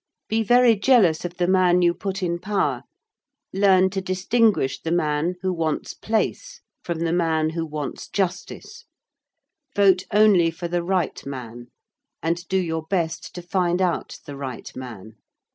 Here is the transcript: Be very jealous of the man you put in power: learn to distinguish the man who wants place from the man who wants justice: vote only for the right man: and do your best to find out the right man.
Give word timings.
Be 0.27 0.41
very 0.41 0.75
jealous 0.75 1.25
of 1.25 1.37
the 1.37 1.45
man 1.45 1.83
you 1.83 1.93
put 1.93 2.23
in 2.23 2.39
power: 2.39 2.81
learn 3.53 3.91
to 3.91 4.01
distinguish 4.01 4.81
the 4.81 4.91
man 4.91 5.35
who 5.43 5.53
wants 5.53 5.93
place 5.93 6.59
from 6.81 7.01
the 7.01 7.13
man 7.13 7.51
who 7.51 7.67
wants 7.67 8.09
justice: 8.09 8.85
vote 9.75 10.05
only 10.11 10.49
for 10.49 10.67
the 10.67 10.81
right 10.81 11.23
man: 11.23 11.67
and 12.19 12.47
do 12.47 12.57
your 12.57 12.87
best 12.89 13.35
to 13.35 13.43
find 13.43 13.79
out 13.79 14.17
the 14.25 14.35
right 14.35 14.75
man. 14.75 15.17